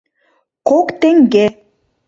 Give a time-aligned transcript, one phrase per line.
[0.67, 1.45] Кок теҥге.